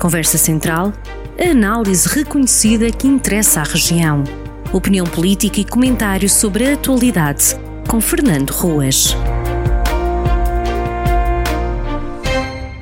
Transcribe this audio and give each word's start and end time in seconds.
Conversa 0.00 0.38
Central, 0.38 0.94
a 1.38 1.50
análise 1.50 2.08
reconhecida 2.08 2.90
que 2.90 3.06
interessa 3.06 3.60
à 3.60 3.64
região. 3.64 4.24
Opinião 4.72 5.04
política 5.04 5.60
e 5.60 5.64
comentário 5.64 6.26
sobre 6.26 6.66
a 6.66 6.72
atualidade, 6.72 7.54
com 7.86 8.00
Fernando 8.00 8.48
Ruas. 8.48 9.14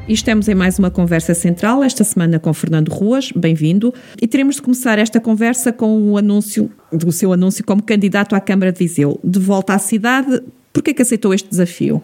E 0.07 0.13
estamos 0.13 0.47
em 0.47 0.55
mais 0.55 0.79
uma 0.79 0.93
conversa 0.93 1.35
central, 1.35 1.83
esta 1.83 2.05
semana 2.05 2.39
com 2.39 2.55
Fernando 2.55 2.91
Ruas, 2.91 3.33
bem-vindo. 3.33 3.93
E 4.23 4.29
teremos 4.29 4.55
de 4.55 4.63
começar 4.63 5.01
esta 5.01 5.21
conversa 5.21 5.73
com 5.73 6.13
o 6.13 6.17
anúncio, 6.17 6.71
do 6.93 7.11
seu 7.11 7.33
anúncio 7.33 7.65
como 7.65 7.83
candidato 7.83 8.37
à 8.37 8.41
Câmara 8.41 8.71
de 8.71 8.79
Viseu. 8.79 9.19
De 9.25 9.41
volta 9.41 9.75
à 9.75 9.79
cidade, 9.81 10.41
por 10.73 10.85
que 10.85 10.95
que 10.95 11.03
aceitou 11.03 11.35
este 11.35 11.51
desafio? 11.51 12.01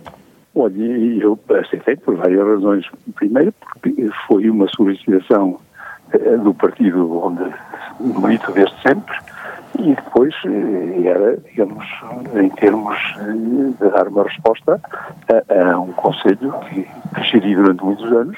Olha, 0.56 0.82
eu 1.20 1.38
aceitei 1.60 1.96
por 1.96 2.14
várias 2.16 2.46
razões. 2.46 2.86
Primeiro, 3.16 3.52
porque 3.60 4.08
foi 4.28 4.48
uma 4.48 4.68
solicitação 4.68 5.58
eh, 6.12 6.36
do 6.36 6.54
partido 6.54 7.24
onde 7.24 7.44
milito 7.98 8.52
desde 8.52 8.80
sempre, 8.82 9.16
e 9.80 9.96
depois 9.96 10.32
eh, 10.44 11.08
era, 11.08 11.36
digamos, 11.38 11.84
em 12.34 12.48
termos 12.50 12.96
eh, 13.18 13.82
de 13.82 13.90
dar 13.90 14.06
uma 14.06 14.22
resposta 14.22 14.80
a, 15.28 15.72
a 15.72 15.80
um 15.80 15.92
conselho 15.92 16.54
que, 16.68 16.82
que 16.84 17.54
durante 17.56 17.84
muitos 17.84 18.12
anos 18.12 18.36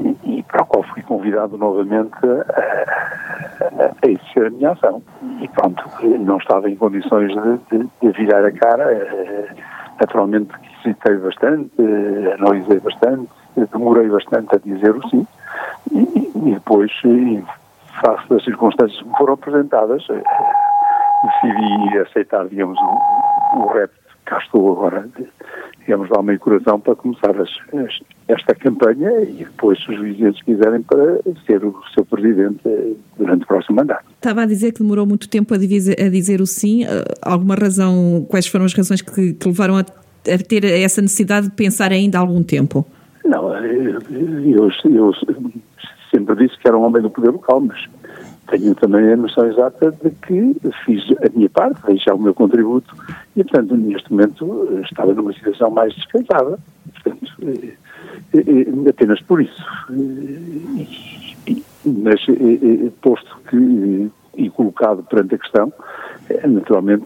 e, 0.00 0.38
e, 0.38 0.42
para 0.42 0.62
o 0.62 0.66
qual 0.66 0.82
fui 0.82 1.02
convidado 1.02 1.56
novamente 1.56 2.16
a, 2.24 3.84
a, 3.84 3.92
a 4.04 4.10
exercer 4.10 4.46
a 4.46 4.50
minha 4.50 4.72
ação. 4.72 5.00
E 5.40 5.46
pronto, 5.46 5.84
não 6.18 6.38
estava 6.38 6.68
em 6.68 6.74
condições 6.74 7.32
de, 7.32 7.78
de, 7.78 7.88
de 8.00 8.10
virar 8.18 8.44
a 8.44 8.50
cara. 8.50 9.46
Naturalmente 10.00 10.50
hesitei 10.84 11.16
bastante, 11.16 11.70
analisei 12.38 12.80
bastante, 12.80 13.28
demorei 13.72 14.08
bastante 14.08 14.54
a 14.54 14.58
dizer 14.58 14.96
o 14.96 15.08
sim 15.08 15.26
e, 15.90 16.30
e 16.34 16.54
depois, 16.54 16.90
face 18.00 18.28
das 18.28 18.44
circunstâncias 18.44 19.00
que 19.00 19.08
me 19.08 19.16
foram 19.16 19.34
apresentadas, 19.34 20.06
decidi 20.06 21.98
aceitar, 21.98 22.46
digamos, 22.48 22.78
o, 22.78 23.58
o 23.58 23.72
repto. 23.72 24.02
Cá 24.24 24.38
estou 24.38 24.70
agora, 24.72 25.08
digamos, 25.80 26.10
alma 26.12 26.32
e 26.32 26.38
coração 26.38 26.78
para 26.78 26.94
começar 26.94 27.30
as, 27.40 27.50
as, 27.74 28.00
esta 28.28 28.54
campanha 28.54 29.10
e 29.22 29.44
depois, 29.44 29.82
se 29.82 29.90
os 29.90 30.00
vizinhos 30.00 30.40
quiserem, 30.42 30.80
para 30.82 31.18
ser 31.44 31.64
o 31.64 31.74
seu 31.92 32.04
presidente 32.04 32.60
durante 33.18 33.42
o 33.42 33.46
próximo 33.46 33.76
mandato. 33.76 34.04
Estava 34.14 34.42
a 34.42 34.46
dizer 34.46 34.72
que 34.72 34.80
demorou 34.80 35.04
muito 35.06 35.28
tempo 35.28 35.52
a 35.52 35.58
dizer, 35.58 36.00
a 36.00 36.08
dizer 36.08 36.40
o 36.40 36.46
sim. 36.46 36.84
Uh, 36.84 37.02
alguma 37.20 37.56
razão, 37.56 38.24
quais 38.30 38.46
foram 38.46 38.64
as 38.64 38.74
razões 38.74 39.02
que, 39.02 39.32
que 39.34 39.48
levaram 39.48 39.76
a, 39.76 39.84
a, 40.26 40.38
ter 40.38 40.64
essa 40.64 41.00
necessidade 41.00 41.48
de 41.48 41.54
pensar 41.54 41.92
ainda 41.92 42.18
algum 42.18 42.42
tempo? 42.42 42.86
Não, 43.24 43.54
eu, 43.64 44.00
eu, 44.10 44.70
eu 44.90 45.12
sempre 46.10 46.36
disse 46.36 46.58
que 46.58 46.68
era 46.68 46.76
um 46.76 46.82
homem 46.82 47.02
do 47.02 47.10
poder 47.10 47.30
local, 47.30 47.60
mas 47.60 47.88
tenho 48.48 48.74
também 48.74 49.12
a 49.12 49.16
noção 49.16 49.46
exata 49.46 49.92
de 49.92 50.10
que 50.10 50.56
fiz 50.84 51.04
a 51.24 51.36
minha 51.36 51.48
parte, 51.48 51.80
dei 51.86 51.96
já 51.96 52.14
o 52.14 52.18
meu 52.18 52.34
contributo 52.34 52.94
e, 53.36 53.42
portanto, 53.44 53.76
neste 53.76 54.10
momento 54.10 54.82
estava 54.84 55.14
numa 55.14 55.32
situação 55.32 55.70
mais 55.70 55.94
descansada. 55.94 56.58
Portanto, 56.92 57.32
eh, 57.42 57.74
eh, 58.34 58.90
apenas 58.90 59.20
por 59.22 59.40
isso. 59.40 59.64
Mas, 61.84 62.20
eh, 62.28 62.90
posto 63.00 63.36
que 63.48 64.10
e 64.36 64.48
colocado 64.50 65.02
perante 65.04 65.34
a 65.34 65.38
questão, 65.38 65.72
naturalmente 66.48 67.04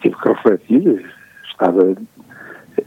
tive 0.00 0.16
que 0.16 0.28
refletir, 0.28 1.12
estava, 1.50 1.96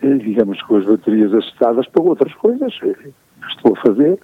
digamos, 0.01 0.61
com 0.63 0.77
as 0.77 0.85
baterias 0.85 1.33
ajustadas 1.33 1.87
para 1.87 2.03
outras 2.03 2.33
coisas 2.35 2.77
que 2.79 2.95
estou 3.49 3.73
a 3.73 3.81
fazer 3.81 4.19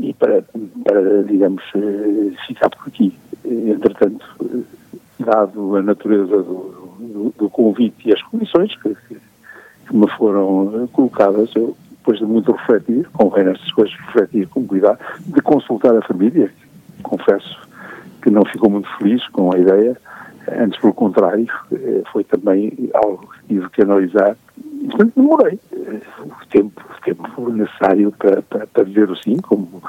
e 0.00 0.12
para, 0.14 0.44
para 0.84 1.22
digamos, 1.24 1.62
eh, 1.74 2.32
ficar 2.46 2.68
por 2.70 2.88
aqui. 2.88 3.16
Entretanto, 3.44 4.24
eh, 4.42 5.24
dado 5.24 5.76
a 5.76 5.82
natureza 5.82 6.42
do, 6.42 6.96
do, 6.98 7.34
do 7.38 7.50
convite 7.50 8.08
e 8.08 8.12
as 8.12 8.22
condições 8.22 8.74
que, 8.76 8.94
que, 9.08 9.96
me 9.96 10.08
foram 10.10 10.84
eh, 10.84 10.88
colocadas, 10.92 11.50
eu, 11.54 11.76
depois 11.90 12.18
de 12.18 12.24
muito 12.24 12.52
refletir, 12.52 13.08
convém 13.12 13.44
nessas 13.44 13.72
coisas 13.72 13.94
refletir 13.94 14.48
com 14.48 14.66
cuidado, 14.66 14.98
de 15.20 15.40
consultar 15.40 15.96
a 15.96 16.02
família, 16.02 16.52
confesso 17.02 17.56
que 18.22 18.30
não 18.30 18.44
ficou 18.44 18.68
muito 18.70 18.88
feliz 18.98 19.26
com 19.28 19.54
a 19.54 19.58
ideia, 19.58 19.96
antes 20.60 20.80
pelo 20.80 20.92
contrário, 20.92 21.48
foi 22.12 22.22
também 22.24 22.90
algo 22.94 23.28
que 23.32 23.54
tive 23.54 23.70
que 23.70 23.82
analisar 23.82 24.36
portanto, 24.86 25.12
demorei 25.16 25.58
o 25.72 26.46
tempo, 26.50 26.80
o 26.80 27.04
tempo 27.04 27.50
necessário 27.50 28.12
para, 28.12 28.42
para, 28.42 28.66
para 28.66 28.84
dizer 28.84 29.10
o 29.10 29.16
sim, 29.16 29.36
como 29.36 29.82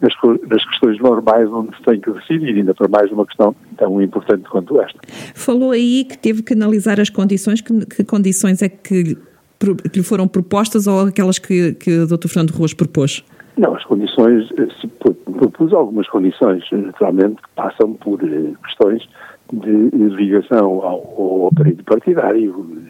nas, 0.00 0.12
nas 0.48 0.64
questões 0.64 0.98
normais 1.00 1.48
onde 1.50 1.76
se 1.76 1.82
tem 1.82 2.00
que 2.00 2.10
decidir, 2.10 2.56
ainda 2.56 2.74
para 2.74 2.88
mais 2.88 3.10
uma 3.10 3.26
questão 3.26 3.54
tão 3.76 4.00
importante 4.02 4.48
quanto 4.48 4.80
esta. 4.80 4.98
Falou 5.34 5.70
aí 5.70 6.04
que 6.04 6.18
teve 6.18 6.42
que 6.42 6.52
analisar 6.54 7.00
as 7.00 7.10
condições, 7.10 7.60
que, 7.60 7.86
que 7.86 8.04
condições 8.04 8.62
é 8.62 8.68
que, 8.68 9.16
que 9.58 9.96
lhe 9.96 10.02
foram 10.02 10.26
propostas 10.28 10.86
ou 10.86 11.06
aquelas 11.06 11.38
que, 11.38 11.74
que 11.74 12.00
o 12.00 12.06
Dr. 12.06 12.28
Fernando 12.28 12.50
Ruas 12.50 12.74
propôs? 12.74 13.24
Não, 13.56 13.74
as 13.74 13.84
condições, 13.84 14.48
se 14.80 14.86
propus 14.88 15.72
algumas 15.74 16.08
condições, 16.08 16.64
naturalmente, 16.72 17.36
que 17.36 17.48
passam 17.54 17.92
por 17.94 18.18
eh, 18.24 18.52
questões 18.64 19.06
de 19.52 19.90
ligação 20.16 20.80
ao, 20.80 21.14
ao 21.18 21.48
aparelho 21.48 21.84
partidário, 21.84 22.82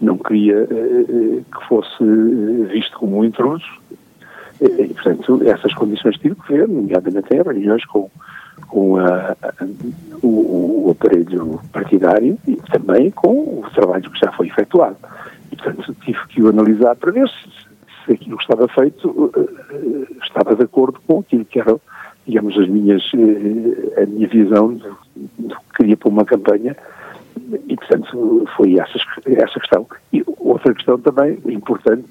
não 0.00 0.18
queria 0.18 0.64
uh, 0.64 1.44
que 1.44 1.68
fosse 1.68 2.04
visto 2.72 2.98
como 2.98 3.18
um 3.18 3.24
intruso. 3.24 3.64
E, 4.60 4.88
portanto, 4.94 5.42
essas 5.44 5.74
condições 5.74 6.16
tive 6.16 6.34
que 6.34 6.52
ver, 6.52 6.66
nomeadamente 6.66 7.34
em 7.34 7.42
reuniões 7.42 7.84
com, 7.84 8.10
com 8.68 8.96
a, 8.96 9.36
a, 9.42 9.64
o, 10.22 10.86
o, 10.86 10.90
aparelho 10.90 11.60
partidário 11.70 12.38
e 12.48 12.56
também 12.72 13.10
com 13.10 13.60
o 13.60 13.64
trabalho 13.74 14.10
que 14.10 14.18
já 14.18 14.32
foi 14.32 14.46
efetuado. 14.46 14.96
E, 15.52 15.56
portanto, 15.56 15.94
tive 16.02 16.18
que 16.28 16.42
o 16.42 16.48
analisar 16.48 16.96
para 16.96 17.12
ver 17.12 17.28
se, 17.28 17.50
se 18.04 18.12
aquilo 18.12 18.38
que 18.38 18.44
estava 18.44 18.66
feito 18.68 19.30
estava 20.22 20.56
de 20.56 20.62
acordo 20.62 20.98
com 21.06 21.20
aquilo 21.20 21.44
que 21.44 21.60
eram, 21.60 21.78
digamos, 22.26 22.58
as 22.58 22.66
minhas, 22.66 23.02
a 24.02 24.06
minha 24.06 24.26
visão 24.26 24.72
do 25.38 25.54
que 25.54 25.76
queria 25.76 25.98
para 25.98 26.08
uma 26.08 26.24
campanha 26.24 26.74
e, 27.68 27.76
portanto, 27.76 28.44
foi 28.56 28.78
essa, 28.78 28.98
essa 29.26 29.60
questão. 29.60 29.86
E 30.12 30.24
outra 30.38 30.74
questão 30.74 30.98
também 30.98 31.38
importante, 31.46 32.04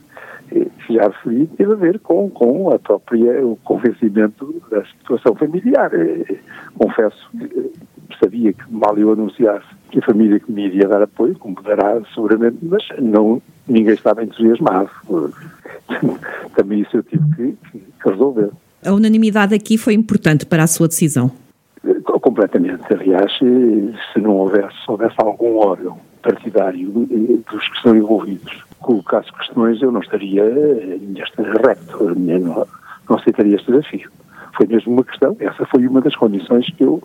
eh, 0.52 0.66
que 0.86 0.94
já 0.94 1.08
referi, 1.08 1.48
teve 1.58 1.74
a 1.74 1.76
ver 1.76 2.00
com, 2.00 2.30
com 2.30 2.72
a 2.72 2.80
própria, 2.80 3.46
o 3.46 3.56
convencimento 3.58 4.62
da 4.70 4.84
situação 4.86 5.36
familiar. 5.36 5.92
Eh, 5.94 6.38
confesso 6.78 7.30
que 7.32 7.44
eh, 7.44 8.18
sabia 8.22 8.54
que 8.54 8.64
mal 8.72 8.98
eu 8.98 9.12
anunciasse 9.12 9.66
que 9.92 10.00
a 10.00 10.02
família 10.02 10.40
que 10.40 10.52
me 10.52 10.66
iria 10.66 10.88
dar 10.88 11.02
apoio, 11.02 11.38
como 11.38 11.62
dará 11.62 12.02
seguramente, 12.14 12.58
mas 12.62 12.84
não, 13.00 13.42
ninguém 13.68 13.94
estava 13.94 14.24
entusiasmado. 14.24 14.90
Também 16.56 16.82
isso 16.82 16.98
eu 16.98 17.04
tive 17.04 17.24
que, 17.36 17.58
que 17.72 18.10
resolver. 18.10 18.50
A 18.86 18.94
unanimidade 18.94 19.56
aqui 19.56 19.78
foi 19.78 19.94
importante 19.94 20.46
para 20.46 20.64
a 20.64 20.68
sua 20.68 20.88
decisão? 20.88 21.32
Completamente. 22.26 22.92
Aliás, 22.92 23.32
se 23.38 24.20
não 24.20 24.32
houvesse, 24.38 24.74
se 24.84 24.90
houvesse 24.90 25.14
algum 25.20 25.58
órgão 25.58 26.00
partidário 26.24 26.90
dos 26.90 27.70
que 27.70 27.76
estão 27.78 27.96
envolvidos 27.96 28.66
colocasse 28.80 29.32
questões, 29.32 29.80
eu 29.80 29.92
não 29.92 30.02
estaria 30.02 30.44
neste 30.44 31.40
repto, 31.40 32.16
não, 32.16 32.66
não 33.08 33.18
aceitaria 33.18 33.56
este 33.56 33.72
desafio. 33.72 34.10
Foi 34.58 34.66
mesmo 34.66 34.94
uma 34.94 35.04
questão, 35.04 35.38
essa 35.40 35.68
foi 35.68 35.86
uma 35.86 36.02
das 36.02 36.16
condições 36.16 36.66
que 36.72 36.84
eu 36.84 37.00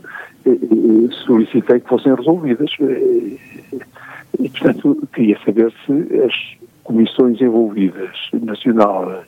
eh, 0.46 0.52
eh 0.52 1.12
solicitei 1.26 1.80
que 1.80 1.88
fossem 1.88 2.14
resolvidas. 2.14 2.70
Eh, 2.80 3.36
e, 4.38 4.48
portanto, 4.48 5.06
queria 5.12 5.38
saber 5.44 5.70
se 5.84 5.92
as 6.24 6.34
comissões 6.82 7.38
envolvidas, 7.42 8.16
nacional, 8.32 9.22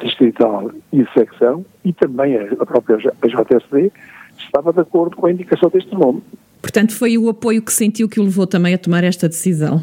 distrital 0.00 0.70
e 0.94 1.04
secção, 1.12 1.62
e 1.84 1.92
também 1.92 2.38
a 2.38 2.64
própria 2.64 2.96
JSD, 2.96 3.92
estava 4.38 4.72
de 4.72 4.80
acordo 4.80 5.16
com 5.16 5.26
a 5.26 5.32
indicação 5.32 5.68
deste 5.70 5.94
nome. 5.94 6.22
Portanto, 6.60 6.92
foi 6.94 7.18
o 7.18 7.28
apoio 7.28 7.60
que 7.60 7.72
sentiu 7.72 8.08
que 8.08 8.18
o 8.18 8.24
levou 8.24 8.46
também 8.46 8.74
a 8.74 8.78
tomar 8.78 9.04
esta 9.04 9.28
decisão? 9.28 9.82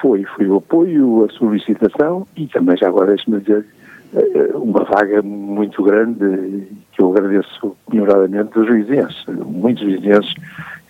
Foi, 0.00 0.24
foi 0.36 0.46
o 0.46 0.56
apoio, 0.56 1.24
a 1.24 1.32
solicitação 1.32 2.26
e 2.36 2.46
também, 2.46 2.76
já 2.76 2.88
agora 2.88 3.08
deixe-me 3.08 3.40
dizer, 3.40 3.66
eh, 4.14 4.50
uma 4.54 4.84
vaga 4.84 5.22
muito 5.22 5.82
grande 5.82 6.68
que 6.92 7.02
eu 7.02 7.10
agradeço 7.10 7.76
melhoradamente 7.90 8.52
dos 8.52 8.68
vizinhos. 8.68 9.24
Muitos 9.46 9.84
vizinhos, 9.84 10.34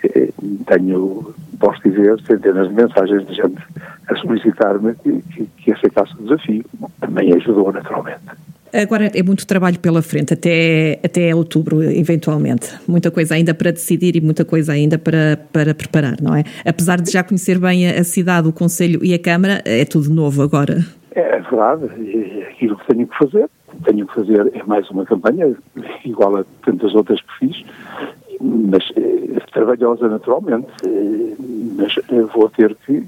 eh, 0.05 0.31
tenho, 0.67 1.35
posso 1.59 1.81
dizer, 1.83 2.21
centenas 2.23 2.69
de 2.69 2.75
mensagens 2.75 3.27
de 3.27 3.35
gente 3.35 3.63
a 4.09 4.17
solicitar-me 4.17 4.95
que, 4.97 5.23
que, 5.23 5.47
que 5.47 5.73
aceitasse 5.73 6.13
o 6.15 6.23
desafio. 6.25 6.65
Também 7.01 7.33
ajudou, 7.33 7.73
naturalmente. 7.73 8.21
Agora 8.73 9.11
é 9.15 9.23
muito 9.23 9.47
trabalho 9.47 9.79
pela 9.79 10.01
frente, 10.01 10.33
até, 10.33 10.99
até 11.05 11.35
outubro, 11.35 11.83
eventualmente. 11.83 12.75
Muita 12.89 13.11
coisa 13.11 13.35
ainda 13.35 13.53
para 13.53 13.71
decidir 13.71 14.17
e 14.17 14.21
muita 14.21 14.45
coisa 14.45 14.73
ainda 14.73 14.99
para, 14.99 15.39
para 15.53 15.75
preparar, 15.75 16.17
não 16.23 16.35
é? 16.35 16.43
Apesar 16.65 17.01
de 17.01 17.13
já 17.13 17.23
conhecer 17.23 17.59
bem 17.59 17.87
a, 17.87 18.03
cidade, 18.03 18.49
o 18.49 18.53
Conselho 18.53 19.05
e 19.05 19.13
a 19.13 19.19
Câmara, 19.19 19.61
é 19.67 19.85
tudo 19.85 20.09
novo 20.13 20.43
agora. 20.43 20.79
É 21.15 21.41
verdade, 21.41 21.85
é 21.85 22.49
aquilo 22.51 22.77
que 22.79 22.87
tenho 22.87 23.07
que 23.07 23.19
fazer, 23.19 23.51
tenho 23.85 24.07
que 24.07 24.15
fazer 24.15 24.51
é 24.55 24.63
mais 24.65 24.89
uma 24.91 25.05
campanha, 25.05 25.55
igual 26.05 26.37
a 26.37 26.45
tantas 26.65 26.95
outras 26.95 27.21
que 27.21 27.39
fiz, 27.39 27.65
mas 28.41 28.91
eh, 28.97 29.41
trabalhosa 29.53 30.09
naturalmente, 30.09 30.69
eh, 30.87 31.35
mas 31.77 31.95
vou 32.33 32.49
ter 32.49 32.75
que, 32.87 33.05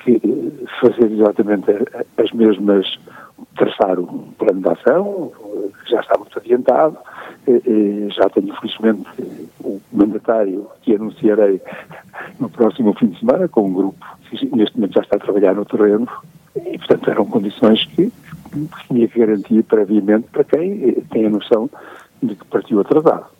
que, 0.00 0.20
fazer 0.80 1.10
exatamente 1.12 1.70
as 2.18 2.32
mesmas, 2.32 2.98
traçar 3.56 3.98
um 3.98 4.32
plano 4.38 4.60
de 4.60 4.68
ação, 4.68 5.32
já 5.86 6.00
está 6.00 6.16
muito 6.18 6.38
adiantado, 6.38 6.98
eh, 7.46 7.60
eh, 7.66 8.08
já 8.10 8.28
tenho 8.30 8.54
felizmente 8.56 9.08
o 9.60 9.80
mandatário 9.92 10.66
que 10.82 10.94
anunciarei 10.94 11.60
no 12.38 12.48
próximo 12.48 12.94
fim 12.94 13.08
de 13.08 13.18
semana 13.18 13.48
com 13.48 13.68
um 13.68 13.72
grupo 13.72 14.06
que 14.30 14.56
neste 14.56 14.76
momento 14.76 14.94
já 14.94 15.00
está 15.00 15.16
a 15.16 15.20
trabalhar 15.20 15.54
no 15.54 15.64
terreno 15.64 16.08
e 16.56 16.78
portanto 16.78 17.10
eram 17.10 17.26
condições 17.26 17.84
que 17.86 18.12
tinha 18.88 19.08
que 19.08 19.18
garantir 19.18 19.62
previamente 19.64 20.28
para 20.30 20.44
quem 20.44 20.90
eh, 20.90 21.02
tem 21.10 21.26
a 21.26 21.30
noção 21.30 21.68
de 22.22 22.34
que 22.34 22.44
partiu 22.46 22.80
atrasado. 22.80 23.33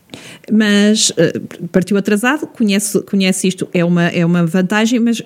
Mas 0.53 1.11
uh, 1.11 1.69
partiu 1.69 1.97
atrasado, 1.97 2.47
conhece, 2.47 3.01
conhece 3.03 3.49
isto, 3.49 3.69
é 3.73 3.85
uma, 3.85 4.09
é 4.09 4.25
uma 4.25 4.45
vantagem, 4.47 5.01
mas 5.01 5.23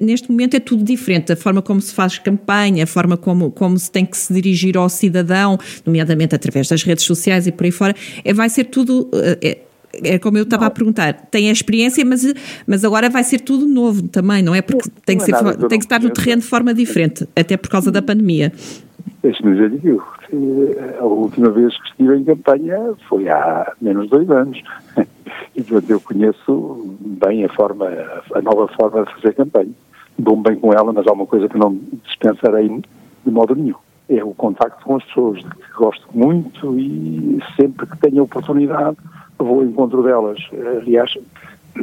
neste 0.00 0.30
momento 0.30 0.54
é 0.54 0.60
tudo 0.60 0.82
diferente. 0.84 1.32
A 1.32 1.36
forma 1.36 1.62
como 1.62 1.80
se 1.80 1.92
faz 1.92 2.18
campanha, 2.18 2.84
a 2.84 2.86
forma 2.86 3.16
como, 3.16 3.50
como 3.50 3.78
se 3.78 3.90
tem 3.90 4.04
que 4.04 4.16
se 4.16 4.32
dirigir 4.32 4.76
ao 4.76 4.88
cidadão, 4.88 5.58
nomeadamente 5.84 6.34
através 6.34 6.68
das 6.68 6.82
redes 6.82 7.04
sociais 7.04 7.46
e 7.46 7.52
por 7.52 7.64
aí 7.64 7.70
fora, 7.70 7.94
é, 8.24 8.32
vai 8.32 8.48
ser 8.48 8.64
tudo. 8.64 9.08
Uh, 9.12 9.38
é, 9.42 9.58
é 10.02 10.18
como 10.18 10.36
eu 10.36 10.42
estava 10.42 10.66
a 10.66 10.70
perguntar, 10.70 11.14
tem 11.30 11.48
a 11.48 11.52
experiência, 11.52 12.04
mas, 12.04 12.22
mas 12.66 12.84
agora 12.84 13.08
vai 13.08 13.24
ser 13.24 13.40
tudo 13.40 13.66
novo 13.66 14.02
também, 14.08 14.42
não 14.42 14.54
é? 14.54 14.60
Porque 14.60 14.90
tem 15.06 15.16
que, 15.16 15.24
ser, 15.24 15.34
tem 15.68 15.78
que 15.78 15.84
estar 15.84 16.00
no 16.00 16.10
terreno 16.10 16.42
de 16.42 16.48
forma 16.48 16.74
diferente, 16.74 17.26
até 17.34 17.56
por 17.56 17.70
causa 17.70 17.90
da 17.90 18.02
pandemia. 18.02 18.52
Deixe-me 19.22 19.54
dizer 19.54 19.80
que 19.80 20.98
a 20.98 21.04
última 21.04 21.50
vez 21.50 21.76
que 21.80 21.88
estive 21.88 22.16
em 22.16 22.24
campanha 22.24 22.94
foi 23.08 23.28
há 23.28 23.72
menos 23.80 24.04
de 24.04 24.10
dois 24.10 24.30
anos. 24.30 24.62
E, 25.54 25.62
portanto, 25.62 25.90
eu 25.90 26.00
conheço 26.00 26.96
bem 27.00 27.44
a 27.44 27.48
forma, 27.48 27.86
a 28.34 28.42
nova 28.42 28.68
forma 28.68 29.04
de 29.04 29.14
fazer 29.14 29.34
campanha. 29.34 29.72
Dou-me 30.18 30.42
bem 30.42 30.56
com 30.56 30.70
ela, 30.72 30.92
mas 30.92 31.06
há 31.06 31.12
uma 31.12 31.26
coisa 31.26 31.48
que 31.48 31.56
não 31.56 31.78
dispensarei 32.04 32.68
de 32.68 33.30
modo 33.30 33.54
nenhum. 33.54 33.76
É 34.08 34.22
o 34.22 34.34
contacto 34.34 34.84
com 34.84 34.96
as 34.96 35.04
pessoas, 35.04 35.42
que 35.42 35.72
gosto 35.74 36.06
muito 36.12 36.78
e 36.78 37.42
sempre 37.56 37.86
que 37.86 37.98
tenho 37.98 38.22
oportunidade 38.22 38.98
vou 39.38 39.60
ao 39.60 39.64
encontro 39.64 40.02
delas. 40.02 40.38
Aliás, 40.80 41.12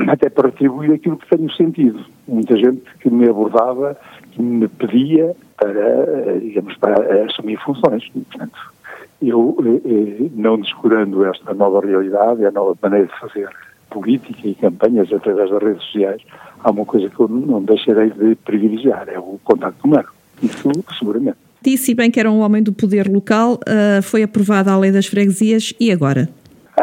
até 0.07 0.29
para 0.29 0.49
atribuir 0.49 0.93
aquilo 0.93 1.17
que 1.17 1.35
tenho 1.35 1.51
sentido. 1.53 2.05
Muita 2.27 2.55
gente 2.57 2.81
que 2.99 3.09
me 3.09 3.27
abordava, 3.27 3.97
que 4.31 4.41
me 4.41 4.67
pedia 4.67 5.35
para, 5.57 6.39
digamos, 6.39 6.75
para 6.77 7.25
assumir 7.25 7.57
funções. 7.57 8.07
Portanto, 8.09 8.73
eu, 9.21 9.57
eh, 9.65 9.81
eh, 9.85 10.29
não 10.35 10.59
descurando 10.59 11.23
esta 11.25 11.53
nova 11.53 11.85
realidade, 11.85 12.45
a 12.45 12.51
nova 12.51 12.77
maneira 12.81 13.07
de 13.07 13.19
fazer 13.19 13.49
política 13.89 14.47
e 14.47 14.55
campanhas 14.55 15.11
através 15.13 15.49
das 15.49 15.61
redes 15.61 15.83
sociais, 15.83 16.21
há 16.63 16.71
uma 16.71 16.85
coisa 16.85 17.09
que 17.09 17.19
eu 17.19 17.27
não 17.27 17.63
deixarei 17.63 18.09
de 18.09 18.35
privilegiar, 18.35 19.07
é 19.07 19.19
o 19.19 19.39
contato 19.43 19.75
humano. 19.85 20.09
Isso, 20.41 20.69
seguramente. 20.97 21.37
Disse 21.61 21.93
bem 21.93 22.11
que 22.11 22.19
era 22.19 22.29
um 22.29 22.39
homem 22.39 22.61
do 22.61 22.73
poder 22.73 23.07
local, 23.07 23.53
uh, 23.53 24.01
foi 24.01 24.23
aprovada 24.23 24.71
a 24.71 24.77
lei 24.77 24.91
das 24.91 25.05
freguesias 25.05 25.73
e 25.79 25.91
agora? 25.91 26.27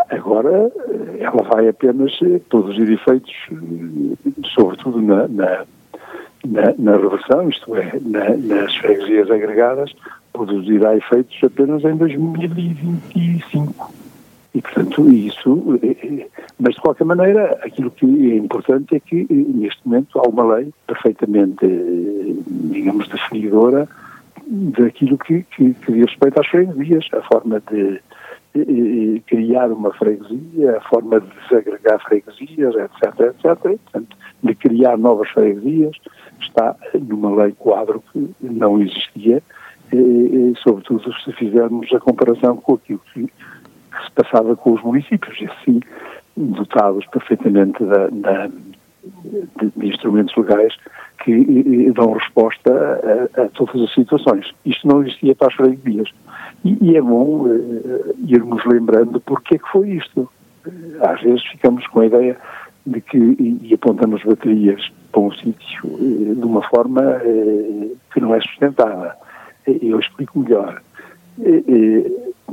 Agora 0.08 0.70
ela 1.20 1.42
vai 1.42 1.68
apenas 1.68 2.12
produzir 2.48 2.90
efeitos, 2.90 3.34
sobretudo 4.54 5.00
na, 5.00 5.28
na 5.28 5.64
na, 6.46 6.74
na 6.78 6.96
reversão, 6.96 7.48
isto 7.48 7.76
é, 7.76 7.98
na, 8.00 8.36
nas 8.36 8.74
freguesias 8.76 9.30
agregadas, 9.30 9.92
produzirá 10.32 10.96
efeitos 10.96 11.36
apenas 11.44 11.84
em 11.84 11.96
2025. 11.96 13.92
E, 14.52 14.60
portanto, 14.60 15.08
isso. 15.12 15.78
Eh, 15.82 15.96
eh, 16.02 16.26
mas, 16.58 16.74
de 16.74 16.80
qualquer 16.80 17.04
maneira, 17.04 17.58
aquilo 17.62 17.90
que 17.90 18.32
é 18.32 18.36
importante 18.36 18.96
é 18.96 19.00
que, 19.00 19.20
eh, 19.20 19.26
neste 19.30 19.86
momento, 19.86 20.18
há 20.18 20.28
uma 20.28 20.56
lei 20.56 20.72
perfeitamente, 20.86 21.66
digamos, 22.48 23.06
definidora 23.08 23.88
daquilo 24.46 25.16
que, 25.18 25.44
que, 25.54 25.74
que 25.74 25.92
diz 25.92 26.06
respeito 26.06 26.40
às 26.40 26.46
freguesias, 26.48 27.06
a 27.12 27.22
forma 27.22 27.62
de, 27.70 28.00
de 28.54 29.22
criar 29.26 29.70
uma 29.70 29.92
freguesia, 29.92 30.76
a 30.76 30.80
forma 30.82 31.20
de 31.20 31.28
desagregar 31.42 32.00
freguesias, 32.02 32.74
etc, 32.74 33.20
etc. 33.20 33.44
E, 33.72 33.78
portanto, 33.78 34.16
de 34.42 34.54
criar 34.54 34.98
novas 34.98 35.28
freguesias, 35.30 35.96
está 36.40 36.74
numa 36.94 37.42
lei 37.42 37.52
quadro 37.52 38.02
que 38.12 38.32
não 38.40 38.80
existia, 38.80 39.42
eh, 39.92 40.52
sobretudo 40.62 41.12
se 41.24 41.32
fizermos 41.32 41.92
a 41.92 42.00
comparação 42.00 42.56
com 42.56 42.74
aquilo 42.74 43.00
que, 43.12 43.26
que 43.26 44.04
se 44.04 44.10
passava 44.14 44.56
com 44.56 44.72
os 44.72 44.82
municípios, 44.82 45.40
e 45.40 45.46
assim 45.46 45.80
dotados 46.36 47.06
perfeitamente 47.06 47.84
da, 47.84 48.08
da, 48.08 48.50
de, 49.02 49.72
de, 49.76 49.88
instrumentos 49.88 50.34
legais 50.36 50.74
que 51.22 51.32
eh, 51.32 51.92
dão 51.92 52.12
resposta 52.12 52.70
a, 52.72 53.42
a, 53.42 53.48
todas 53.48 53.82
as 53.82 53.94
situações. 53.94 54.52
Isto 54.64 54.86
não 54.86 55.02
existia 55.02 55.34
para 55.34 55.48
as 55.48 55.54
freguesias. 55.54 56.10
E, 56.64 56.76
e 56.80 56.96
é 56.96 57.00
bom 57.00 57.46
uh, 57.46 58.14
irmos 58.26 58.64
lembrando 58.66 59.20
porque 59.20 59.56
é 59.56 59.58
que 59.58 59.68
foi 59.70 59.90
isto. 59.90 60.28
Às 61.00 61.20
vezes 61.22 61.44
ficamos 61.46 61.86
com 61.86 62.00
a 62.00 62.06
ideia 62.06 62.36
de 62.86 63.00
que, 63.00 63.18
e 63.18 63.72
apontamos 63.74 64.22
baterias 64.22 64.90
para 65.10 65.20
um 65.22 65.32
sítio 65.32 65.84
eh, 65.84 66.34
de 66.34 66.44
uma 66.44 66.62
forma 66.68 67.02
que 68.12 68.20
não 68.20 68.34
é 68.34 68.40
sustentável. 68.40 69.12
Eu 69.66 69.98
explico 69.98 70.38
melhor. 70.38 70.82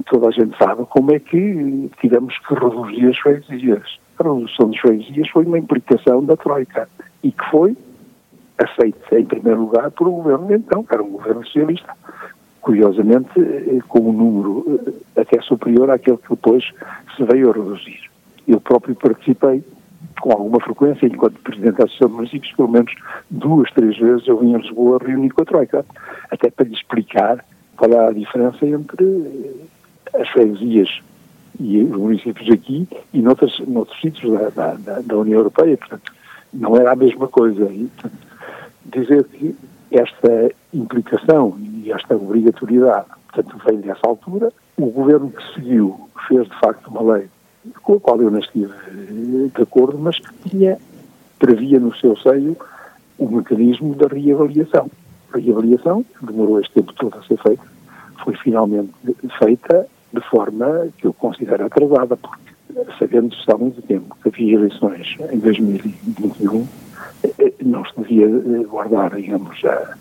Toda 0.06 0.28
a 0.28 0.32
gente 0.32 0.58
sabe 0.58 0.86
como 0.90 1.12
é 1.12 1.20
que 1.20 1.90
tivemos 2.00 2.38
que 2.40 2.54
reduzir 2.54 3.08
as 3.08 3.18
freguesias. 3.18 4.00
A 4.20 4.24
redução 4.24 4.70
das 4.70 4.80
freguesias 4.80 5.30
foi 5.30 5.46
uma 5.46 5.60
implicação 5.60 6.24
da 6.24 6.38
Troika 6.38 6.88
e 7.24 7.32
que 7.32 7.50
foi 7.50 7.76
aceita 8.58 9.20
em 9.20 9.26
primeiro 9.26 9.62
lugar 9.62 9.92
por 9.92 10.08
o 10.08 10.12
governo 10.12 10.54
então, 10.54 10.84
que 10.84 10.94
era 10.94 11.04
um 11.04 11.12
governo 11.12 11.46
socialista. 11.46 11.94
Curiosamente, 12.62 13.30
eh, 13.38 13.80
com 13.88 14.00
um 14.00 14.12
número 14.12 14.80
até 15.16 15.42
superior 15.42 15.90
àquele 15.90 16.18
que 16.18 16.30
depois 16.30 16.64
se 17.16 17.24
veio 17.24 17.52
a 17.52 17.54
reduzir. 17.54 18.10
Eu 18.48 18.60
próprio 18.60 18.96
participei 18.96 19.64
com 20.20 20.32
alguma 20.32 20.60
frequência, 20.60 21.06
enquanto 21.06 21.40
Presidente 21.42 21.78
da 21.78 21.86
Associação 21.86 22.10
de 22.10 22.16
Municípios, 22.16 22.54
pelo 22.54 22.70
menos 22.70 22.94
duas, 23.30 23.72
três 23.72 23.98
vezes 23.98 24.28
eu 24.28 24.38
vinha 24.38 24.58
a 24.58 24.62
Lisboa 24.62 25.00
reunir 25.06 25.30
com 25.30 25.42
a 25.42 25.46
Troika, 25.46 25.86
até 26.32 26.50
para 26.50 26.66
lhe 26.66 26.74
explicar 26.74 27.46
qual 27.78 27.92
é 27.92 28.08
a 28.08 28.12
diferença 28.12 28.66
entre 28.66 29.68
as 30.14 30.28
freguesias 30.30 30.90
e 31.60 31.84
os 31.84 31.98
municípios 31.98 32.50
aqui 32.52 32.88
e 33.14 33.22
noutros, 33.22 33.60
noutros 33.68 34.00
sítios 34.02 34.34
da, 34.54 34.74
da, 34.76 35.00
da, 35.02 35.18
União 35.18 35.40
Europeia, 35.40 35.78
portanto, 35.78 36.12
não 36.54 36.76
era 36.76 36.92
a 36.92 36.96
mesma 36.96 37.28
coisa. 37.28 37.66
E, 37.72 37.86
portanto, 37.86 38.28
dizer 38.86 39.24
que 39.26 39.56
esta 39.92 40.52
implicação 40.74 41.58
e 41.60 41.92
esta 41.92 42.16
obrigatoriedade, 42.16 43.08
portanto, 43.32 43.62
vem 43.66 43.80
dessa 43.80 44.06
altura, 44.06 44.52
o 44.76 44.88
governo 44.88 45.32
que 45.32 45.54
seguiu 45.54 46.10
fez, 46.28 46.48
de 46.48 46.60
facto, 46.60 46.88
uma 46.88 47.14
lei 47.14 47.30
com 47.84 47.96
a 47.96 48.00
qual 48.00 48.22
eu 48.22 48.32
não 48.32 48.40
estive 48.40 48.74
de 49.54 49.62
acordo, 49.62 49.98
mas 49.98 50.20
que 50.20 50.50
tinha, 50.50 50.78
previa 51.40 51.80
no 51.80 51.96
seu 51.96 52.16
seio 52.18 52.56
o 53.18 53.28
mecanismo 53.30 53.96
da 53.96 54.08
reavaliação. 54.08 54.90
A 55.34 55.38
reavaliação 55.38 56.06
demorou 56.22 56.60
este 56.60 56.74
tempo 56.74 56.94
todo 56.94 57.18
a 57.18 57.24
ser 57.24 57.38
feita, 57.38 57.64
foi 58.24 58.36
finalmente 58.36 58.92
feita 59.40 59.88
de 60.14 60.22
forma 60.30 60.88
que 60.98 61.06
eu 61.06 61.14
considero 61.14 61.66
atrasada, 61.66 62.16
porque 62.16 62.48
sabendo 62.98 63.36
há 63.48 63.58
muito 63.58 63.82
tempo 63.82 64.16
que 64.22 64.30
havia 64.30 64.56
eleições 64.56 65.16
em 65.32 65.40
2021, 65.40 66.68
eh, 67.24 67.34
eh, 67.40 67.54
não 67.64 67.84
se 67.86 67.92
devia 67.98 68.26
eh, 68.26 68.64
guardar, 68.66 69.16
digamos, 69.16 69.64
a, 69.66 69.98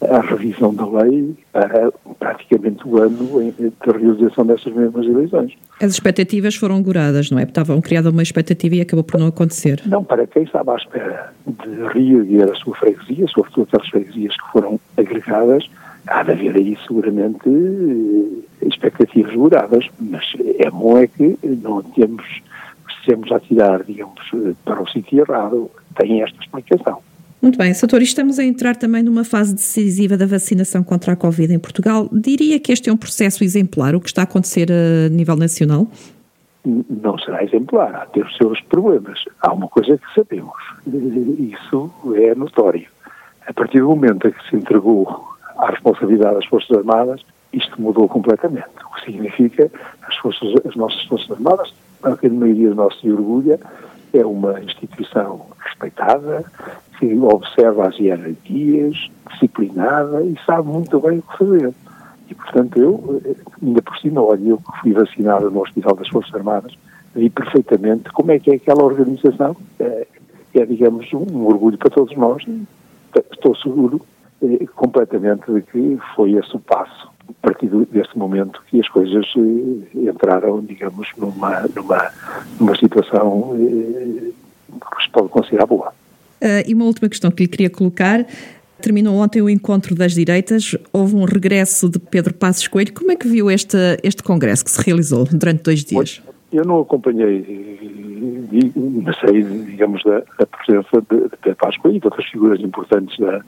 a 0.00 0.20
revisão 0.20 0.72
da 0.74 0.86
lei 0.86 1.34
para 1.52 1.90
praticamente 2.18 2.86
o 2.86 2.98
ano 2.98 3.52
de 3.52 3.72
realização 3.90 4.46
dessas 4.46 4.72
mesmas 4.72 5.06
eleições. 5.06 5.52
As 5.80 5.92
expectativas 5.92 6.54
foram 6.54 6.80
guradas, 6.82 7.30
não 7.30 7.38
é? 7.38 7.42
Estavam 7.42 7.80
criada 7.80 8.10
uma 8.10 8.22
expectativa 8.22 8.76
e 8.76 8.80
acabou 8.80 9.04
por 9.04 9.18
não 9.18 9.26
acontecer. 9.26 9.82
Não, 9.86 10.04
para 10.04 10.26
quem 10.26 10.44
estava 10.44 10.74
à 10.74 10.76
espera 10.76 11.32
de 11.46 11.70
reerguer 11.92 12.50
a 12.50 12.54
sua 12.54 12.76
freguesia, 12.76 13.26
sobretudo 13.28 13.64
aquelas 13.64 13.88
freguesias 13.88 14.36
que 14.36 14.52
foram 14.52 14.78
agregadas, 14.96 15.68
há 16.06 16.22
de 16.22 16.32
haver 16.32 16.56
aí 16.56 16.78
seguramente 16.86 17.48
eh, 17.48 18.66
expectativas 18.66 19.34
guradas, 19.34 19.86
mas 19.98 20.24
é 20.58 20.70
bom 20.70 20.98
é 20.98 21.06
que 21.06 21.38
não 21.42 21.82
temos, 21.82 22.24
se 22.24 23.00
estamos 23.00 23.30
a 23.32 23.40
tirar, 23.40 23.82
digamos, 23.82 24.20
para 24.64 24.80
o 24.80 24.88
sítio 24.88 25.20
errado, 25.20 25.70
tem 25.96 26.22
esta 26.22 26.40
explicação. 26.40 27.02
Muito 27.40 27.56
bem, 27.56 27.72
Sator, 27.72 28.02
estamos 28.02 28.38
a 28.40 28.44
entrar 28.44 28.74
também 28.74 29.02
numa 29.02 29.22
fase 29.22 29.54
decisiva 29.54 30.16
da 30.16 30.26
vacinação 30.26 30.82
contra 30.82 31.12
a 31.12 31.16
Covid 31.16 31.54
em 31.54 31.58
Portugal. 31.58 32.08
Diria 32.12 32.58
que 32.58 32.72
este 32.72 32.90
é 32.90 32.92
um 32.92 32.96
processo 32.96 33.44
exemplar, 33.44 33.94
o 33.94 34.00
que 34.00 34.08
está 34.08 34.22
a 34.22 34.24
acontecer 34.24 34.68
a 34.72 35.08
nível 35.08 35.36
nacional? 35.36 35.86
Não 36.66 37.16
será 37.18 37.44
exemplar, 37.44 37.94
há 37.94 38.06
ter 38.06 38.24
os 38.24 38.36
seus 38.36 38.60
problemas. 38.62 39.24
Há 39.40 39.52
uma 39.52 39.68
coisa 39.68 39.96
que 39.96 40.14
sabemos, 40.14 40.52
isso 40.86 41.90
é 42.16 42.34
notório. 42.34 42.88
A 43.46 43.52
partir 43.52 43.78
do 43.78 43.88
momento 43.88 44.26
em 44.26 44.32
que 44.32 44.50
se 44.50 44.56
entregou 44.56 45.28
a 45.58 45.70
responsabilidade 45.70 46.34
das 46.34 46.46
Forças 46.46 46.76
Armadas, 46.76 47.22
isto 47.52 47.80
mudou 47.80 48.08
completamente. 48.08 48.66
O 48.92 49.00
significa 49.00 49.70
as, 50.02 50.16
forças, 50.16 50.48
as 50.66 50.74
nossas 50.74 51.02
Forças 51.04 51.30
Armadas, 51.30 51.72
a 52.02 52.10
grande 52.10 52.36
maioria 52.36 52.70
de 52.70 52.74
nós 52.74 52.98
se 53.00 53.10
orgulha, 53.10 53.58
é 54.12 54.24
uma 54.24 54.60
instituição 54.60 55.46
respeitada, 55.60 56.44
que 56.98 57.14
observa 57.18 57.88
as 57.88 57.98
hierarquias, 57.98 59.10
disciplinada 59.30 60.22
e 60.22 60.36
sabe 60.44 60.68
muito 60.68 60.98
bem 61.00 61.18
o 61.18 61.22
que 61.22 61.38
fazer. 61.38 61.74
E, 62.28 62.34
portanto, 62.34 62.78
eu, 62.78 63.22
ainda 63.62 63.82
por 63.82 63.96
cima, 63.98 64.22
olha, 64.22 64.48
eu 64.48 64.58
que 64.58 64.80
fui 64.80 64.92
vacinado 64.92 65.50
no 65.50 65.62
Hospital 65.62 65.94
das 65.94 66.08
Forças 66.08 66.34
Armadas, 66.34 66.76
vi 67.14 67.30
perfeitamente 67.30 68.10
como 68.12 68.32
é 68.32 68.38
que 68.38 68.50
é 68.50 68.54
aquela 68.54 68.84
organização. 68.84 69.56
É, 69.78 70.06
é 70.54 70.66
digamos, 70.66 71.12
um 71.12 71.46
orgulho 71.46 71.78
para 71.78 71.90
todos 71.90 72.16
nós. 72.16 72.44
Estou 73.32 73.56
seguro 73.56 74.00
eh, 74.42 74.66
completamente 74.74 75.50
de 75.52 75.62
que 75.62 75.98
foi 76.14 76.32
esse 76.32 76.54
o 76.54 76.60
passo, 76.60 77.10
a 77.28 77.46
partir 77.46 77.68
deste 77.68 78.16
momento, 78.16 78.62
que 78.68 78.80
as 78.80 78.88
coisas 78.88 79.26
eh, 79.36 80.10
entraram, 80.10 80.64
digamos, 80.64 81.08
numa, 81.16 81.60
numa, 81.74 82.10
numa 82.58 82.76
situação 82.76 83.54
eh, 83.56 84.30
que 84.70 85.02
se 85.02 85.10
pode 85.10 85.28
considerar 85.28 85.66
boa. 85.66 85.92
Uh, 86.42 86.62
e 86.66 86.74
uma 86.74 86.84
última 86.84 87.08
questão 87.08 87.30
que 87.30 87.42
lhe 87.42 87.48
queria 87.48 87.70
colocar. 87.70 88.24
Terminou 88.80 89.16
ontem 89.16 89.42
o 89.42 89.50
encontro 89.50 89.94
das 89.94 90.12
direitas, 90.12 90.76
houve 90.92 91.16
um 91.16 91.24
regresso 91.24 91.88
de 91.88 91.98
Pedro 91.98 92.32
Passos 92.32 92.68
Coelho. 92.68 92.92
Como 92.92 93.10
é 93.10 93.16
que 93.16 93.26
viu 93.26 93.50
este, 93.50 93.76
este 94.04 94.22
congresso 94.22 94.64
que 94.64 94.70
se 94.70 94.80
realizou 94.80 95.24
durante 95.24 95.64
dois 95.64 95.84
dias? 95.84 96.22
Eu 96.52 96.64
não 96.64 96.80
acompanhei, 96.80 97.44
mas 99.02 99.18
sei, 99.18 99.42
digamos, 99.42 100.02
da, 100.04 100.22
da 100.38 100.46
presença 100.46 101.02
de, 101.10 101.22
de 101.22 101.36
Pedro 101.42 101.56
Passos 101.56 101.76
Coelho 101.78 101.96
e 101.96 102.00
de 102.00 102.06
outras 102.06 102.26
figuras 102.26 102.60
importantes 102.60 103.18
da, 103.18 103.42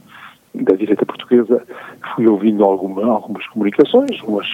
da 0.55 0.75
direita 0.75 1.07
portuguesa. 1.07 1.63
Fui 2.15 2.27
ouvindo 2.27 2.65
alguma, 2.65 3.07
algumas 3.07 3.47
comunicações, 3.49 4.21
umas 4.23 4.49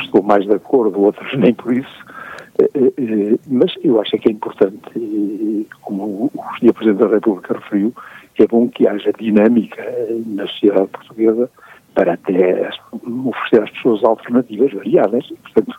estou 0.00 0.22
mais 0.22 0.44
de 0.44 0.54
acordo, 0.54 1.00
outras 1.00 1.32
nem 1.38 1.54
por 1.54 1.72
isso. 1.72 2.04
Eh, 2.58 2.70
eh, 2.74 2.92
eh, 2.98 3.38
mas 3.48 3.74
eu 3.82 4.00
acho 4.00 4.16
que 4.18 4.28
é 4.28 4.32
importante, 4.32 5.68
como 5.82 6.30
o 6.34 6.42
Sr. 6.58 6.72
Presidente 6.72 6.98
da 6.98 7.14
República 7.14 7.54
referiu, 7.54 7.92
que 8.34 8.42
é 8.42 8.46
bom 8.46 8.68
que 8.68 8.86
haja 8.86 9.12
dinâmica 9.18 9.82
na 10.26 10.46
sociedade 10.46 10.88
portuguesa 10.88 11.50
para 11.94 12.14
até 12.14 12.70
oferecer 13.24 13.62
às 13.62 13.70
pessoas 13.70 14.04
alternativas 14.04 14.72
variadas. 14.72 15.26
Portanto, 15.42 15.74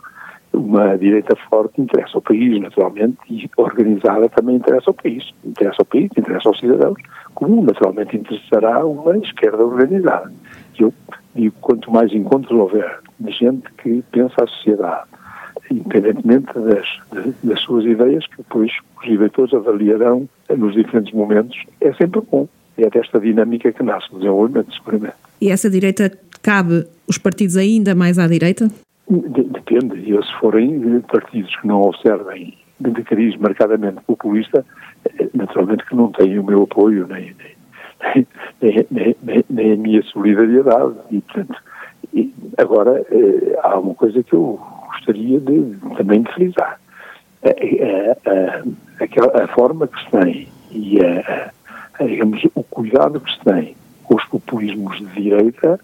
uma 0.52 0.96
direita 0.96 1.36
forte 1.48 1.80
interessa 1.80 2.16
ao 2.16 2.22
país, 2.22 2.60
naturalmente, 2.60 3.18
e 3.30 3.48
organizada 3.56 4.28
também 4.28 4.56
interessa 4.56 4.90
ao 4.90 4.94
país. 4.94 5.30
Interessa 5.44 5.76
ao 5.80 5.86
país, 5.86 6.10
interessa 6.16 6.48
aos 6.48 6.58
cidadãos, 6.58 6.98
como 7.38 7.62
naturalmente 7.62 8.16
interessará 8.16 8.84
uma 8.84 9.16
esquerda 9.16 9.64
organizada. 9.64 10.32
Eu 10.76 10.92
digo, 11.36 11.54
quanto 11.60 11.88
mais 11.88 12.12
encontros 12.12 12.50
houver 12.50 12.98
de 13.20 13.30
gente 13.30 13.62
que 13.80 14.02
pensa 14.10 14.42
a 14.42 14.46
sociedade, 14.48 15.04
independentemente 15.70 16.48
das, 16.52 17.36
das 17.44 17.60
suas 17.60 17.84
ideias, 17.84 18.26
que 18.26 18.38
depois 18.38 18.72
os 19.00 19.08
eleitores 19.08 19.54
avaliarão 19.54 20.28
nos 20.50 20.74
diferentes 20.74 21.14
momentos, 21.14 21.62
é 21.80 21.92
sempre 21.92 22.20
bom. 22.28 22.48
É 22.76 22.90
desta 22.90 23.20
dinâmica 23.20 23.70
que 23.70 23.84
nasce 23.84 24.08
o 24.12 24.18
desenvolvimento, 24.18 24.74
seguramente. 24.74 25.14
E 25.40 25.50
essa 25.50 25.70
direita 25.70 26.10
cabe 26.42 26.88
os 27.06 27.18
partidos 27.18 27.56
ainda 27.56 27.94
mais 27.94 28.18
à 28.18 28.26
direita? 28.26 28.68
Depende. 29.08 30.12
E 30.12 30.24
se 30.24 30.40
forem 30.40 31.00
partidos 31.02 31.54
que 31.54 31.68
não 31.68 31.82
observem 31.82 32.54
de 32.80 33.02
cariz 33.02 33.36
marcadamente 33.36 34.00
populista, 34.06 34.64
eh, 35.04 35.28
naturalmente 35.34 35.84
que 35.86 35.94
não 35.94 36.10
têm 36.12 36.38
o 36.38 36.44
meu 36.44 36.62
apoio, 36.62 37.06
nem, 37.06 37.34
nem, 38.14 38.86
nem, 38.90 39.16
nem, 39.22 39.44
nem 39.50 39.72
a 39.72 39.76
minha 39.76 40.02
solidariedade. 40.04 40.94
E, 41.10 41.20
portanto, 41.20 41.62
agora, 42.56 43.04
eh, 43.10 43.58
há 43.62 43.78
uma 43.78 43.94
coisa 43.94 44.22
que 44.22 44.32
eu 44.32 44.60
gostaria 44.86 45.40
de, 45.40 45.76
também 45.96 46.22
de 46.22 46.32
frisar. 46.32 46.80
A, 47.42 47.48
a, 48.30 49.40
a, 49.40 49.44
a, 49.44 49.48
forma 49.48 49.86
que 49.86 50.00
se 50.02 50.10
tem 50.10 50.48
e 50.72 50.98
a, 51.00 51.52
digamos, 52.04 52.42
o 52.54 52.64
cuidado 52.64 53.20
que 53.20 53.32
se 53.32 53.40
tem 53.40 53.76
com 54.04 54.16
os 54.16 54.24
populismos 54.24 54.98
de 54.98 55.06
direita 55.22 55.78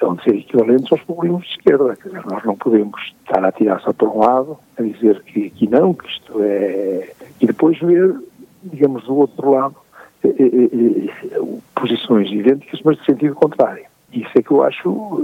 vão 0.00 0.18
ser 0.20 0.34
equivalentes 0.36 0.92
aos 0.92 1.00
populismos 1.02 1.44
de 1.44 1.50
esquerda. 1.50 1.96
Quer 1.96 2.08
dizer, 2.08 2.24
nós 2.26 2.44
não 2.44 2.56
podemos 2.56 3.00
estar 3.24 3.44
a 3.44 3.52
tirar 3.52 3.80
só 3.80 3.92
para 3.92 4.08
um 4.08 4.18
lado, 4.18 4.58
a 4.78 4.82
dizer 4.82 5.22
que 5.22 5.46
aqui 5.46 5.68
não, 5.68 5.94
que 5.94 6.06
isto 6.08 6.42
é. 6.42 7.12
e 7.40 7.46
depois 7.46 7.78
ver, 7.78 8.14
digamos, 8.62 9.04
do 9.04 9.16
outro 9.16 9.50
lado, 9.50 9.76
eh, 10.22 10.28
eh, 10.38 11.08
eh, 11.32 11.40
posições 11.74 12.30
idênticas, 12.30 12.80
mas 12.84 12.98
de 12.98 13.04
sentido 13.04 13.34
contrário. 13.34 13.84
Isso 14.12 14.30
é 14.36 14.42
que 14.42 14.50
eu 14.50 14.62
acho 14.62 15.20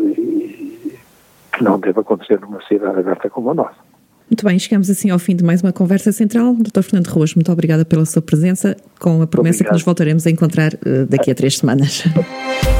que 1.52 1.62
não 1.62 1.78
deve 1.78 2.00
acontecer 2.00 2.40
numa 2.40 2.60
sociedade 2.60 2.98
aberta 2.98 3.30
como 3.30 3.50
a 3.50 3.54
nossa. 3.54 3.90
Muito 4.28 4.44
bem, 4.44 4.58
chegamos 4.58 4.88
assim 4.88 5.10
ao 5.10 5.18
fim 5.18 5.34
de 5.34 5.44
mais 5.44 5.62
uma 5.62 5.72
conversa 5.72 6.12
central. 6.12 6.54
Dr. 6.54 6.82
Fernando 6.82 7.08
Ruas, 7.08 7.34
muito 7.34 7.50
obrigada 7.50 7.84
pela 7.84 8.04
sua 8.04 8.22
presença, 8.22 8.76
com 8.98 9.22
a 9.22 9.26
promessa 9.26 9.56
Obrigado. 9.56 9.66
que 9.66 9.72
nos 9.72 9.82
voltaremos 9.82 10.26
a 10.26 10.30
encontrar 10.30 10.70
daqui 11.08 11.30
a 11.30 11.34
três 11.34 11.58
semanas. 11.58 12.04